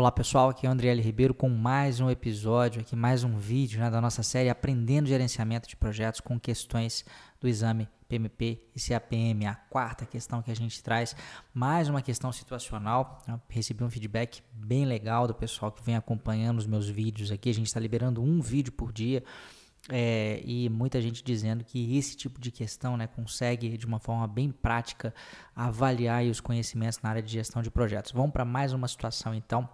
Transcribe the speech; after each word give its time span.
Olá 0.00 0.10
pessoal, 0.10 0.48
aqui 0.48 0.66
é 0.66 0.68
o 0.70 0.72
André 0.72 0.88
L. 0.88 1.02
Ribeiro 1.02 1.34
com 1.34 1.50
mais 1.50 2.00
um 2.00 2.08
episódio, 2.08 2.80
aqui 2.80 2.96
mais 2.96 3.22
um 3.22 3.36
vídeo 3.36 3.78
né, 3.78 3.90
da 3.90 4.00
nossa 4.00 4.22
série 4.22 4.48
Aprendendo 4.48 5.06
Gerenciamento 5.06 5.68
de 5.68 5.76
Projetos 5.76 6.22
com 6.22 6.40
questões 6.40 7.04
do 7.38 7.46
exame 7.46 7.86
PMP 8.08 8.62
e 8.74 8.80
CAPM, 8.80 9.44
a 9.46 9.54
quarta 9.54 10.06
questão 10.06 10.40
que 10.40 10.50
a 10.50 10.56
gente 10.56 10.82
traz, 10.82 11.14
mais 11.52 11.90
uma 11.90 12.00
questão 12.00 12.32
situacional. 12.32 13.20
Eu 13.28 13.38
recebi 13.50 13.84
um 13.84 13.90
feedback 13.90 14.42
bem 14.54 14.86
legal 14.86 15.26
do 15.26 15.34
pessoal 15.34 15.70
que 15.70 15.84
vem 15.84 15.96
acompanhando 15.96 16.56
os 16.56 16.66
meus 16.66 16.88
vídeos 16.88 17.30
aqui. 17.30 17.50
A 17.50 17.54
gente 17.54 17.66
está 17.66 17.78
liberando 17.78 18.22
um 18.22 18.40
vídeo 18.40 18.72
por 18.72 18.94
dia. 18.94 19.22
É, 19.88 20.42
e 20.44 20.68
muita 20.68 21.00
gente 21.00 21.24
dizendo 21.24 21.64
que 21.64 21.96
esse 21.96 22.16
tipo 22.16 22.40
de 22.40 22.50
questão 22.50 22.96
né, 22.96 23.06
consegue, 23.06 23.76
de 23.76 23.86
uma 23.86 23.98
forma 23.98 24.26
bem 24.28 24.50
prática, 24.50 25.14
avaliar 25.56 26.24
os 26.24 26.40
conhecimentos 26.40 27.00
na 27.02 27.08
área 27.08 27.22
de 27.22 27.32
gestão 27.32 27.62
de 27.62 27.70
projetos. 27.70 28.12
Vamos 28.12 28.30
para 28.30 28.44
mais 28.44 28.72
uma 28.72 28.86
situação, 28.86 29.34
então, 29.34 29.68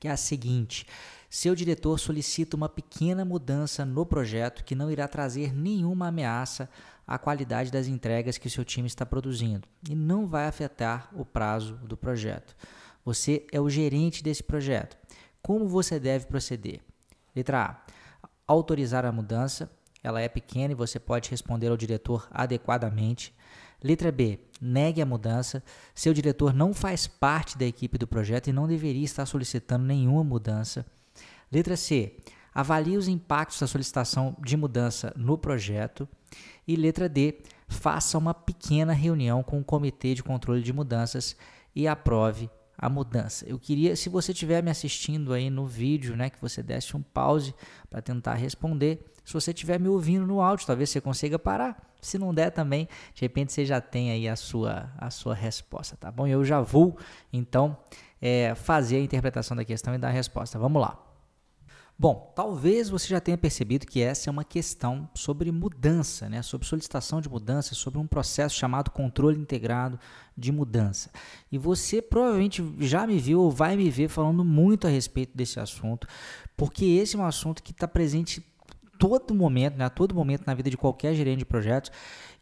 que 0.00 0.08
é 0.08 0.10
a 0.10 0.16
seguinte: 0.16 0.86
seu 1.30 1.54
diretor 1.54 1.98
solicita 1.98 2.56
uma 2.56 2.68
pequena 2.68 3.24
mudança 3.24 3.84
no 3.84 4.04
projeto 4.04 4.64
que 4.64 4.74
não 4.74 4.90
irá 4.90 5.06
trazer 5.06 5.54
nenhuma 5.54 6.08
ameaça 6.08 6.68
à 7.06 7.16
qualidade 7.18 7.70
das 7.70 7.86
entregas 7.86 8.38
que 8.38 8.48
o 8.48 8.50
seu 8.50 8.64
time 8.64 8.86
está 8.86 9.06
produzindo 9.06 9.66
e 9.88 9.94
não 9.94 10.26
vai 10.26 10.46
afetar 10.46 11.08
o 11.14 11.24
prazo 11.24 11.74
do 11.84 11.96
projeto. 11.96 12.56
Você 13.04 13.46
é 13.52 13.60
o 13.60 13.70
gerente 13.70 14.22
desse 14.22 14.42
projeto. 14.42 14.96
Como 15.40 15.68
você 15.68 15.98
deve 15.98 16.26
proceder? 16.26 16.80
Letra 17.34 17.64
A 17.64 18.01
autorizar 18.52 19.04
a 19.04 19.12
mudança, 19.12 19.70
ela 20.02 20.20
é 20.20 20.28
pequena 20.28 20.72
e 20.72 20.76
você 20.76 20.98
pode 20.98 21.30
responder 21.30 21.68
ao 21.68 21.76
diretor 21.76 22.28
adequadamente. 22.30 23.34
Letra 23.82 24.12
B, 24.12 24.38
negue 24.60 25.00
a 25.00 25.06
mudança. 25.06 25.62
Seu 25.94 26.12
diretor 26.12 26.52
não 26.52 26.72
faz 26.72 27.06
parte 27.06 27.58
da 27.58 27.64
equipe 27.64 27.98
do 27.98 28.06
projeto 28.06 28.48
e 28.48 28.52
não 28.52 28.66
deveria 28.66 29.04
estar 29.04 29.26
solicitando 29.26 29.84
nenhuma 29.84 30.22
mudança. 30.22 30.86
Letra 31.50 31.76
C, 31.76 32.16
avalie 32.54 32.96
os 32.96 33.08
impactos 33.08 33.60
da 33.60 33.66
solicitação 33.66 34.36
de 34.40 34.56
mudança 34.56 35.12
no 35.16 35.36
projeto. 35.36 36.08
E 36.66 36.76
letra 36.76 37.08
D, 37.08 37.40
faça 37.68 38.18
uma 38.18 38.34
pequena 38.34 38.92
reunião 38.92 39.42
com 39.42 39.58
o 39.58 39.64
comitê 39.64 40.14
de 40.14 40.22
controle 40.22 40.62
de 40.62 40.72
mudanças 40.72 41.36
e 41.74 41.88
aprove 41.88 42.50
a 42.82 42.88
mudança. 42.88 43.48
Eu 43.48 43.60
queria, 43.60 43.94
se 43.94 44.08
você 44.08 44.32
estiver 44.32 44.60
me 44.60 44.68
assistindo 44.68 45.32
aí 45.32 45.48
no 45.48 45.64
vídeo, 45.64 46.16
né, 46.16 46.28
que 46.28 46.40
você 46.40 46.64
desse 46.64 46.96
um 46.96 47.00
pause 47.00 47.54
para 47.88 48.02
tentar 48.02 48.34
responder. 48.34 49.06
Se 49.24 49.32
você 49.32 49.52
estiver 49.52 49.78
me 49.78 49.88
ouvindo 49.88 50.26
no 50.26 50.42
áudio, 50.42 50.66
talvez 50.66 50.90
você 50.90 51.00
consiga 51.00 51.38
parar. 51.38 51.80
Se 52.00 52.18
não 52.18 52.34
der 52.34 52.50
também, 52.50 52.88
de 53.14 53.22
repente 53.22 53.52
você 53.52 53.64
já 53.64 53.80
tem 53.80 54.10
aí 54.10 54.28
a 54.28 54.34
sua, 54.34 54.90
a 54.98 55.10
sua 55.10 55.32
resposta, 55.32 55.96
tá 55.96 56.10
bom? 56.10 56.26
Eu 56.26 56.44
já 56.44 56.60
vou, 56.60 56.98
então, 57.32 57.78
é, 58.20 58.52
fazer 58.56 58.96
a 58.96 59.00
interpretação 59.00 59.56
da 59.56 59.64
questão 59.64 59.94
e 59.94 59.98
dar 59.98 60.08
a 60.08 60.10
resposta. 60.10 60.58
Vamos 60.58 60.82
lá. 60.82 61.11
Bom, 61.98 62.32
talvez 62.34 62.88
você 62.88 63.06
já 63.06 63.20
tenha 63.20 63.38
percebido 63.38 63.86
que 63.86 64.00
essa 64.02 64.28
é 64.28 64.30
uma 64.30 64.42
questão 64.42 65.08
sobre 65.14 65.52
mudança, 65.52 66.28
né? 66.28 66.42
sobre 66.42 66.66
solicitação 66.66 67.20
de 67.20 67.28
mudança, 67.28 67.74
sobre 67.74 67.98
um 68.00 68.06
processo 68.06 68.56
chamado 68.56 68.90
controle 68.90 69.38
integrado 69.38 69.98
de 70.36 70.50
mudança. 70.50 71.10
E 71.50 71.58
você 71.58 72.02
provavelmente 72.02 72.64
já 72.80 73.06
me 73.06 73.18
viu 73.18 73.40
ou 73.40 73.50
vai 73.50 73.76
me 73.76 73.88
ver 73.88 74.08
falando 74.08 74.44
muito 74.44 74.86
a 74.86 74.90
respeito 74.90 75.36
desse 75.36 75.60
assunto, 75.60 76.08
porque 76.56 76.84
esse 76.84 77.14
é 77.14 77.18
um 77.18 77.24
assunto 77.24 77.62
que 77.62 77.70
está 77.70 77.86
presente 77.86 78.42
todo 78.98 79.34
momento, 79.34 79.76
né, 79.76 79.84
a 79.84 79.90
todo 79.90 80.14
momento 80.14 80.44
na 80.46 80.54
vida 80.54 80.70
de 80.70 80.76
qualquer 80.76 81.14
gerente 81.14 81.40
de 81.40 81.44
projetos. 81.44 81.90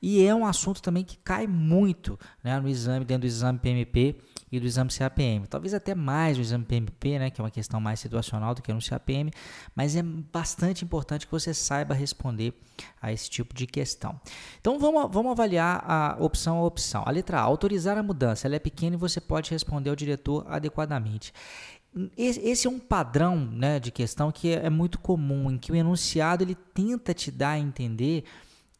E 0.00 0.24
é 0.24 0.34
um 0.34 0.46
assunto 0.46 0.80
também 0.80 1.04
que 1.04 1.16
cai 1.18 1.46
muito 1.46 2.18
né, 2.42 2.58
no 2.60 2.68
exame, 2.68 3.04
dentro 3.04 3.22
do 3.22 3.26
exame 3.26 3.58
PMP 3.58 4.16
e 4.50 4.58
do 4.58 4.66
exame 4.66 4.90
CAPM. 4.90 5.46
Talvez 5.48 5.74
até 5.74 5.94
mais 5.94 6.36
no 6.36 6.42
exame 6.42 6.64
PMP, 6.64 7.18
né, 7.18 7.30
que 7.30 7.40
é 7.40 7.44
uma 7.44 7.50
questão 7.50 7.80
mais 7.80 8.00
situacional 8.00 8.54
do 8.54 8.62
que 8.62 8.72
no 8.72 8.80
CAPM, 8.80 9.30
mas 9.74 9.96
é 9.96 10.02
bastante 10.02 10.84
importante 10.84 11.26
que 11.26 11.32
você 11.32 11.54
saiba 11.54 11.94
responder 11.94 12.52
a 13.00 13.12
esse 13.12 13.28
tipo 13.30 13.54
de 13.54 13.66
questão. 13.66 14.20
Então 14.60 14.78
vamos, 14.78 15.10
vamos 15.12 15.32
avaliar 15.32 15.84
a 15.86 16.16
opção 16.18 16.58
a 16.58 16.64
opção. 16.64 17.02
A 17.06 17.10
letra 17.10 17.38
A, 17.38 17.42
autorizar 17.42 17.96
a 17.96 18.02
mudança, 18.02 18.46
ela 18.46 18.56
é 18.56 18.60
pequena 18.60 18.96
e 18.96 18.98
você 18.98 19.20
pode 19.20 19.50
responder 19.50 19.90
ao 19.90 19.96
diretor 19.96 20.44
adequadamente. 20.48 21.32
Esse 22.16 22.68
é 22.68 22.70
um 22.70 22.78
padrão 22.78 23.36
né, 23.36 23.80
de 23.80 23.90
questão 23.90 24.30
que 24.30 24.52
é 24.52 24.70
muito 24.70 24.98
comum, 24.98 25.50
em 25.50 25.58
que 25.58 25.72
o 25.72 25.74
enunciado 25.74 26.44
ele 26.44 26.54
tenta 26.54 27.12
te 27.12 27.32
dar 27.32 27.50
a 27.50 27.58
entender 27.58 28.24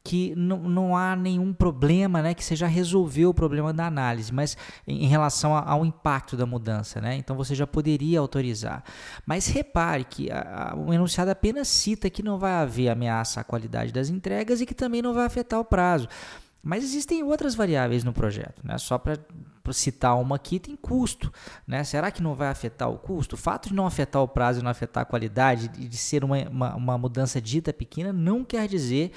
que 0.02 0.34
não, 0.34 0.96
há 0.96 1.14
nenhum 1.14 1.52
problema, 1.52 2.22
né, 2.22 2.32
que 2.32 2.42
você 2.42 2.56
já 2.56 2.66
resolveu 2.66 3.30
o 3.30 3.34
problema 3.34 3.72
da 3.72 3.86
análise, 3.86 4.32
mas 4.32 4.56
em, 4.86 5.06
relação 5.06 5.54
ao 5.54 5.84
impacto 5.84 6.36
da 6.36 6.46
mudança, 6.46 7.00
né, 7.00 7.16
então 7.16 7.36
você 7.36 7.54
já 7.54 7.66
poderia 7.66 8.18
autorizar. 8.18 8.82
Mas 9.26 9.46
repare 9.46 10.04
que 10.04 10.30
a, 10.30 10.72
a, 10.72 10.76
o 10.76 10.92
enunciado 10.92 11.30
apenas 11.30 11.68
cita 11.68 12.08
que 12.08 12.22
não 12.22 12.38
vai 12.38 12.52
haver 12.52 12.88
ameaça 12.88 13.40
à 13.40 13.44
qualidade 13.44 13.92
das 13.92 14.08
entregas 14.08 14.60
e 14.60 14.66
que 14.66 14.74
também 14.74 15.02
não 15.02 15.12
vai 15.12 15.26
afetar 15.26 15.60
o 15.60 15.64
prazo. 15.64 16.08
Mas 16.62 16.84
existem 16.84 17.22
outras 17.22 17.54
variáveis 17.54 18.04
no 18.04 18.12
projeto, 18.12 18.60
né? 18.62 18.76
Só 18.76 18.98
para 18.98 19.18
citar 19.72 20.20
uma 20.20 20.36
aqui, 20.36 20.58
tem 20.58 20.76
custo, 20.76 21.32
né? 21.66 21.82
Será 21.84 22.10
que 22.10 22.22
não 22.22 22.34
vai 22.34 22.48
afetar 22.48 22.90
o 22.90 22.98
custo? 22.98 23.34
O 23.34 23.38
fato 23.38 23.68
de 23.70 23.74
não 23.74 23.86
afetar 23.86 24.20
o 24.20 24.28
prazo 24.28 24.60
e 24.60 24.62
não 24.62 24.70
afetar 24.70 25.02
a 25.02 25.06
qualidade, 25.06 25.70
e 25.78 25.88
de 25.88 25.96
ser 25.96 26.22
uma, 26.22 26.36
uma, 26.50 26.74
uma 26.74 26.98
mudança 26.98 27.40
dita 27.40 27.72
pequena, 27.72 28.12
não 28.12 28.44
quer 28.44 28.68
dizer 28.68 29.12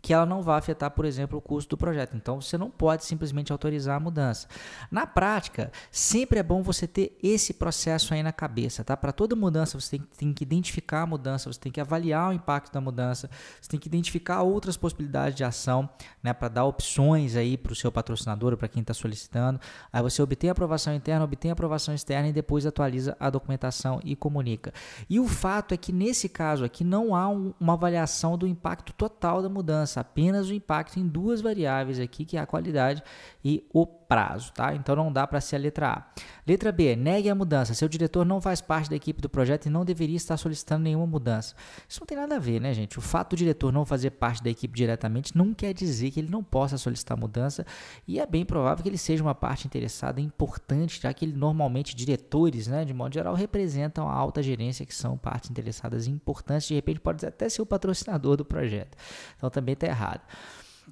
que 0.00 0.12
ela 0.12 0.24
não 0.24 0.42
vai 0.42 0.58
afetar, 0.58 0.90
por 0.90 1.04
exemplo, 1.04 1.38
o 1.38 1.40
custo 1.40 1.70
do 1.70 1.76
projeto. 1.76 2.16
Então 2.16 2.40
você 2.40 2.56
não 2.56 2.70
pode 2.70 3.04
simplesmente 3.04 3.52
autorizar 3.52 3.96
a 3.96 4.00
mudança. 4.00 4.48
Na 4.90 5.06
prática, 5.06 5.70
sempre 5.90 6.38
é 6.38 6.42
bom 6.42 6.62
você 6.62 6.86
ter 6.86 7.16
esse 7.22 7.54
processo 7.54 8.14
aí 8.14 8.22
na 8.22 8.32
cabeça, 8.32 8.82
tá? 8.82 8.96
Para 8.96 9.12
toda 9.12 9.36
mudança 9.36 9.78
você 9.78 9.98
tem, 9.98 10.08
tem, 10.16 10.32
que 10.32 10.44
identificar 10.44 11.02
a 11.02 11.06
mudança, 11.06 11.52
você 11.52 11.60
tem 11.60 11.70
que 11.70 11.80
avaliar 11.80 12.30
o 12.30 12.32
impacto 12.32 12.72
da 12.72 12.80
mudança, 12.80 13.28
você 13.60 13.68
tem 13.68 13.80
que 13.80 13.88
identificar 13.88 14.42
outras 14.42 14.76
possibilidades 14.76 15.36
de 15.36 15.44
ação, 15.44 15.88
né? 16.22 16.32
Para 16.32 16.48
dar 16.48 16.64
opções 16.64 17.36
aí 17.36 17.56
para 17.56 17.72
o 17.72 17.76
seu 17.76 17.92
patrocinador, 17.92 18.56
para 18.56 18.68
quem 18.68 18.80
está 18.80 18.94
solicitando. 18.94 19.60
Aí 19.92 20.02
você 20.02 20.22
obtém 20.22 20.48
a 20.48 20.52
aprovação 20.52 20.94
interna, 20.94 21.24
obtém 21.24 21.50
a 21.50 21.52
aprovação 21.52 21.94
externa 21.94 22.28
e 22.28 22.32
depois 22.32 22.64
atualiza 22.64 23.16
a 23.20 23.28
documentação 23.28 24.00
e 24.02 24.16
comunica. 24.16 24.72
E 25.08 25.20
o 25.20 25.26
fato 25.26 25.74
é 25.74 25.76
que 25.76 25.92
nesse 25.92 26.28
caso 26.28 26.64
aqui 26.64 26.84
não 26.84 27.14
há 27.14 27.28
um, 27.28 27.52
uma 27.60 27.74
avaliação 27.74 28.38
do 28.38 28.46
impacto 28.46 28.92
total 28.92 29.42
da 29.42 29.48
mudança 29.48 29.89
apenas 29.96 30.48
o 30.48 30.54
impacto 30.54 30.98
em 30.98 31.06
duas 31.06 31.40
variáveis 31.40 31.98
aqui, 31.98 32.24
que 32.24 32.36
é 32.36 32.40
a 32.40 32.46
qualidade 32.46 33.02
e 33.44 33.66
o 33.72 33.86
prazo, 34.10 34.52
tá? 34.52 34.74
Então 34.74 34.96
não 34.96 35.12
dá 35.12 35.24
para 35.24 35.40
ser 35.40 35.54
a 35.54 35.58
letra 35.60 35.88
A. 35.88 36.04
Letra 36.44 36.72
B, 36.72 36.96
negue 36.96 37.30
a 37.30 37.34
mudança. 37.34 37.74
Seu 37.74 37.88
diretor 37.88 38.26
não 38.26 38.40
faz 38.40 38.60
parte 38.60 38.90
da 38.90 38.96
equipe 38.96 39.22
do 39.22 39.28
projeto 39.28 39.66
e 39.66 39.70
não 39.70 39.84
deveria 39.84 40.16
estar 40.16 40.36
solicitando 40.36 40.82
nenhuma 40.82 41.06
mudança. 41.06 41.54
Isso 41.88 42.00
não 42.00 42.08
tem 42.08 42.18
nada 42.18 42.34
a 42.34 42.38
ver, 42.40 42.60
né, 42.60 42.74
gente? 42.74 42.98
O 42.98 43.00
fato 43.00 43.30
do 43.30 43.36
diretor 43.36 43.72
não 43.72 43.86
fazer 43.86 44.10
parte 44.10 44.42
da 44.42 44.50
equipe 44.50 44.74
diretamente 44.76 45.38
não 45.38 45.54
quer 45.54 45.72
dizer 45.72 46.10
que 46.10 46.18
ele 46.18 46.28
não 46.28 46.42
possa 46.42 46.76
solicitar 46.76 47.16
mudança 47.16 47.64
e 48.04 48.18
é 48.18 48.26
bem 48.26 48.44
provável 48.44 48.82
que 48.82 48.88
ele 48.88 48.98
seja 48.98 49.22
uma 49.22 49.34
parte 49.34 49.68
interessada 49.68 50.20
importante, 50.20 51.00
já 51.00 51.14
que 51.14 51.24
ele 51.24 51.36
normalmente 51.36 51.94
diretores, 51.94 52.66
né, 52.66 52.84
de 52.84 52.92
modo 52.92 53.14
geral, 53.14 53.34
representam 53.34 54.08
a 54.08 54.12
alta 54.12 54.42
gerência 54.42 54.84
que 54.84 54.94
são 54.94 55.16
partes 55.16 55.52
interessadas 55.52 56.08
importantes, 56.08 56.66
de 56.66 56.74
repente 56.74 56.98
pode 56.98 57.24
até 57.24 57.48
ser 57.48 57.62
o 57.62 57.66
patrocinador 57.66 58.36
do 58.36 58.44
projeto. 58.44 58.98
Então 59.36 59.48
também 59.48 59.74
está 59.74 59.86
errado. 59.86 60.22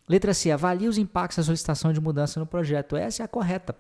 Letra 0.09 0.35
C. 0.35 0.51
Avalie 0.51 0.89
os 0.89 0.99
impactos 0.99 1.37
da 1.37 1.43
solicitação 1.43 1.93
de 1.93 2.01
mudança 2.01 2.41
no 2.41 2.47
projeto. 2.47 2.97
Essa 2.97 3.23
é 3.23 3.25
a 3.25 3.29
correta 3.29 3.75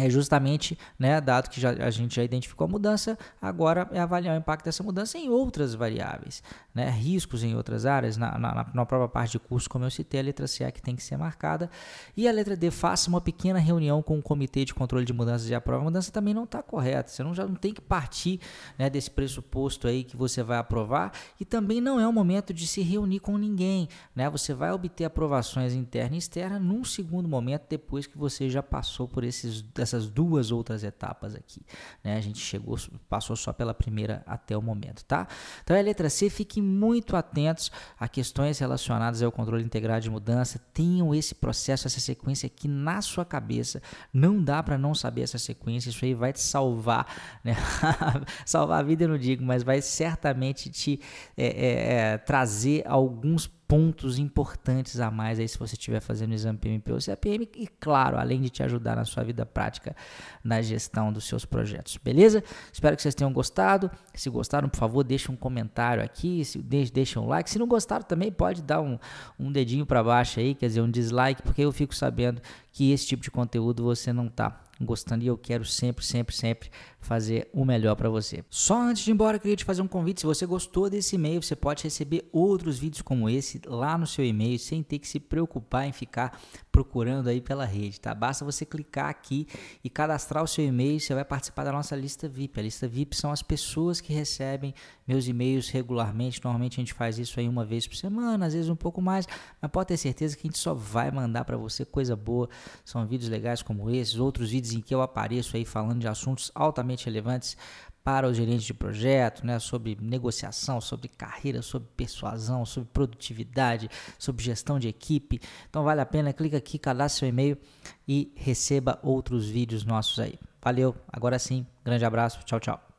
é 0.00 0.10
justamente, 0.10 0.78
né, 0.98 1.20
dado 1.20 1.48
que 1.48 1.60
já, 1.60 1.70
a 1.70 1.90
gente 1.90 2.16
já 2.16 2.22
identificou 2.22 2.66
a 2.66 2.68
mudança, 2.68 3.18
agora 3.40 3.88
é 3.92 4.00
avaliar 4.00 4.36
o 4.36 4.38
impacto 4.38 4.64
dessa 4.64 4.82
mudança 4.82 5.18
em 5.18 5.28
outras 5.28 5.74
variáveis, 5.74 6.42
né, 6.74 6.90
riscos 6.90 7.42
em 7.42 7.54
outras 7.54 7.86
áreas, 7.86 8.16
na, 8.16 8.38
na, 8.38 8.66
na 8.74 8.86
própria 8.86 9.08
parte 9.08 9.32
de 9.32 9.38
curso, 9.38 9.68
como 9.68 9.84
eu 9.84 9.90
citei, 9.90 10.20
a 10.20 10.22
letra 10.22 10.46
C 10.46 10.64
é 10.64 10.70
que 10.70 10.82
tem 10.82 10.94
que 10.94 11.02
ser 11.02 11.16
marcada, 11.16 11.70
e 12.16 12.28
a 12.28 12.32
letra 12.32 12.56
D, 12.56 12.70
faça 12.70 13.08
uma 13.08 13.20
pequena 13.20 13.58
reunião 13.58 14.02
com 14.02 14.18
o 14.18 14.22
comitê 14.22 14.64
de 14.64 14.74
controle 14.74 15.04
de 15.04 15.12
mudanças 15.12 15.48
e 15.48 15.54
aprova. 15.54 15.82
A 15.82 15.84
mudança 15.84 16.12
também 16.12 16.34
não 16.34 16.44
está 16.44 16.62
correta, 16.62 17.10
você 17.10 17.22
não, 17.22 17.34
já 17.34 17.46
não 17.46 17.54
tem 17.54 17.72
que 17.72 17.80
partir 17.80 18.40
né, 18.78 18.90
desse 18.90 19.10
pressuposto 19.10 19.86
aí 19.88 20.04
que 20.04 20.16
você 20.16 20.42
vai 20.42 20.58
aprovar, 20.58 21.12
e 21.40 21.44
também 21.44 21.80
não 21.80 21.98
é 21.98 22.06
o 22.06 22.12
momento 22.12 22.52
de 22.52 22.66
se 22.66 22.82
reunir 22.82 23.20
com 23.20 23.36
ninguém, 23.36 23.88
né, 24.14 24.28
você 24.28 24.54
vai 24.54 24.70
obter 24.72 25.04
aprovações 25.04 25.74
interna 25.74 26.14
e 26.14 26.18
externa 26.18 26.58
num 26.58 26.84
segundo 26.84 27.28
momento, 27.28 27.66
depois 27.68 28.06
que 28.06 28.18
você 28.18 28.48
já 28.48 28.62
passou 28.62 29.08
por 29.08 29.24
esses 29.24 29.62
essas 29.88 30.08
duas 30.08 30.50
outras 30.50 30.84
etapas 30.84 31.34
aqui. 31.34 31.62
Né? 32.02 32.16
A 32.16 32.20
gente 32.20 32.38
chegou, 32.38 32.76
passou 33.08 33.34
só 33.36 33.52
pela 33.52 33.74
primeira 33.74 34.22
até 34.26 34.56
o 34.56 34.62
momento, 34.62 35.04
tá? 35.04 35.26
Então 35.62 35.76
a 35.76 35.80
letra 35.80 36.08
C, 36.08 36.30
fiquem 36.30 36.62
muito 36.62 37.16
atentos 37.16 37.70
a 37.98 38.06
questões 38.06 38.58
relacionadas 38.58 39.22
ao 39.22 39.32
controle 39.32 39.64
integrado 39.64 40.02
de 40.02 40.10
mudança. 40.10 40.60
Tenham 40.72 41.14
esse 41.14 41.34
processo, 41.34 41.86
essa 41.86 42.00
sequência 42.00 42.46
aqui 42.46 42.68
na 42.68 43.00
sua 43.02 43.24
cabeça. 43.24 43.82
Não 44.12 44.42
dá 44.42 44.62
para 44.62 44.78
não 44.78 44.94
saber 44.94 45.22
essa 45.22 45.38
sequência. 45.38 45.90
Isso 45.90 46.04
aí 46.04 46.14
vai 46.14 46.32
te 46.32 46.40
salvar, 46.40 47.06
né? 47.42 47.56
salvar 48.44 48.80
a 48.80 48.82
vida 48.82 49.04
eu 49.04 49.08
não 49.08 49.18
digo, 49.18 49.44
mas 49.44 49.62
vai 49.62 49.80
certamente 49.80 50.70
te 50.70 51.00
é, 51.36 51.46
é, 51.46 51.92
é, 51.92 52.18
trazer 52.18 52.84
alguns 52.86 53.46
pontos 53.68 54.18
importantes 54.18 54.98
a 54.98 55.10
mais 55.10 55.38
aí 55.38 55.46
se 55.46 55.58
você 55.58 55.74
estiver 55.74 56.00
fazendo 56.00 56.30
o 56.30 56.34
exame 56.34 56.56
PMP 56.56 56.90
ou 56.90 56.98
CAPM 56.98 57.46
e 57.54 57.68
claro, 57.78 58.16
além 58.16 58.40
de 58.40 58.48
te 58.48 58.62
ajudar 58.62 58.96
na 58.96 59.04
sua 59.04 59.22
vida 59.22 59.44
prática 59.44 59.94
na 60.42 60.62
gestão 60.62 61.12
dos 61.12 61.24
seus 61.24 61.44
projetos, 61.44 61.98
beleza? 61.98 62.42
Espero 62.72 62.96
que 62.96 63.02
vocês 63.02 63.14
tenham 63.14 63.30
gostado. 63.30 63.90
Se 64.14 64.30
gostaram, 64.30 64.70
por 64.70 64.78
favor, 64.78 65.04
deixe 65.04 65.30
um 65.30 65.36
comentário 65.36 66.02
aqui, 66.02 66.42
deixe 66.64 67.18
um 67.18 67.26
like. 67.26 67.50
Se 67.50 67.58
não 67.58 67.66
gostaram 67.66 68.02
também 68.02 68.32
pode 68.32 68.62
dar 68.62 68.80
um, 68.80 68.98
um 69.38 69.52
dedinho 69.52 69.84
para 69.84 70.02
baixo 70.02 70.40
aí, 70.40 70.54
quer 70.54 70.68
dizer, 70.68 70.80
um 70.80 70.90
dislike, 70.90 71.42
porque 71.42 71.60
eu 71.60 71.70
fico 71.70 71.94
sabendo 71.94 72.40
que 72.72 72.90
esse 72.90 73.06
tipo 73.06 73.22
de 73.22 73.30
conteúdo 73.30 73.84
você 73.84 74.14
não 74.14 74.28
tá 74.28 74.64
gostando 74.80 75.24
e 75.24 75.26
eu 75.26 75.36
quero 75.36 75.64
sempre, 75.64 76.04
sempre, 76.04 76.34
sempre 76.34 76.70
fazer 77.00 77.48
o 77.52 77.64
melhor 77.64 77.94
para 77.96 78.08
você. 78.08 78.44
Só 78.50 78.80
antes 78.80 79.02
de 79.02 79.10
ir 79.10 79.14
embora, 79.14 79.36
eu 79.36 79.40
queria 79.40 79.56
te 79.56 79.64
fazer 79.64 79.82
um 79.82 79.88
convite. 79.88 80.20
Se 80.20 80.26
você 80.26 80.46
gostou 80.46 80.90
desse 80.90 81.16
e-mail, 81.16 81.42
você 81.42 81.56
pode 81.56 81.82
receber 81.84 82.28
outros 82.32 82.78
vídeos 82.78 83.02
como 83.02 83.28
esse 83.28 83.60
lá 83.66 83.96
no 83.96 84.06
seu 84.06 84.24
e-mail 84.24 84.58
sem 84.58 84.82
ter 84.82 84.98
que 84.98 85.08
se 85.08 85.18
preocupar 85.18 85.86
em 85.86 85.92
ficar 85.92 86.40
procurando 86.70 87.28
aí 87.28 87.40
pela 87.40 87.64
rede, 87.64 88.00
tá? 88.00 88.14
Basta 88.14 88.44
você 88.44 88.64
clicar 88.64 89.08
aqui 89.08 89.46
e 89.82 89.90
cadastrar 89.90 90.44
o 90.44 90.46
seu 90.46 90.64
e-mail, 90.64 91.00
você 91.00 91.12
vai 91.12 91.24
participar 91.24 91.64
da 91.64 91.72
nossa 91.72 91.96
lista 91.96 92.28
VIP. 92.28 92.60
A 92.60 92.62
lista 92.62 92.86
VIP 92.86 93.16
são 93.16 93.32
as 93.32 93.42
pessoas 93.42 94.00
que 94.00 94.12
recebem 94.12 94.72
meus 95.06 95.26
e-mails 95.26 95.68
regularmente. 95.70 96.40
Normalmente 96.42 96.74
a 96.74 96.82
gente 96.82 96.94
faz 96.94 97.18
isso 97.18 97.40
aí 97.40 97.48
uma 97.48 97.64
vez 97.64 97.86
por 97.86 97.96
semana, 97.96 98.46
às 98.46 98.52
vezes 98.52 98.68
um 98.68 98.76
pouco 98.76 99.02
mais, 99.02 99.26
mas 99.60 99.70
pode 99.70 99.88
ter 99.88 99.96
certeza 99.96 100.36
que 100.36 100.46
a 100.46 100.48
gente 100.48 100.58
só 100.58 100.72
vai 100.72 101.10
mandar 101.10 101.44
para 101.44 101.56
você 101.56 101.84
coisa 101.84 102.14
boa. 102.14 102.48
São 102.84 103.04
vídeos 103.06 103.28
legais 103.28 103.60
como 103.60 103.90
esses, 103.90 104.16
outros 104.16 104.52
vídeos 104.68 104.74
em 104.74 104.80
que 104.80 104.94
eu 104.94 105.02
apareço 105.02 105.56
aí 105.56 105.64
falando 105.64 106.00
de 106.00 106.08
assuntos 106.08 106.50
altamente 106.54 107.06
relevantes 107.06 107.56
para 108.02 108.26
os 108.26 108.36
gerentes 108.36 108.64
de 108.64 108.72
projeto, 108.72 109.44
né, 109.44 109.58
sobre 109.58 109.98
negociação, 110.00 110.80
sobre 110.80 111.08
carreira, 111.08 111.60
sobre 111.60 111.88
persuasão, 111.94 112.64
sobre 112.64 112.88
produtividade, 112.90 113.90
sobre 114.18 114.42
gestão 114.42 114.78
de 114.78 114.88
equipe. 114.88 115.40
Então 115.68 115.84
vale 115.84 116.00
a 116.00 116.06
pena, 116.06 116.32
clica 116.32 116.56
aqui, 116.56 116.78
cadastre 116.78 117.18
seu 117.18 117.28
e-mail 117.28 117.58
e 118.06 118.32
receba 118.34 118.98
outros 119.02 119.48
vídeos 119.48 119.84
nossos 119.84 120.18
aí. 120.18 120.38
Valeu, 120.62 120.96
agora 121.12 121.38
sim, 121.38 121.66
grande 121.84 122.04
abraço, 122.04 122.40
tchau, 122.44 122.58
tchau. 122.58 122.80